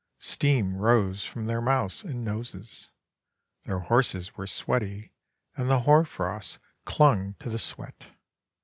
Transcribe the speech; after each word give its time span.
Steam 0.17 0.77
rose 0.77 1.25
from 1.25 1.45
their 1.45 1.61
mouths 1.61 2.03
and 2.03 2.25
noses. 2.25 2.89
Their 3.65 3.81
horses 3.81 4.35
were 4.35 4.47
sweaty, 4.47 5.11
and 5.55 5.69
the 5.69 5.81
hoarfrost 5.81 6.57
clung 6.85 7.35
to 7.39 7.51
the 7.51 7.59
sweat. 7.59 8.03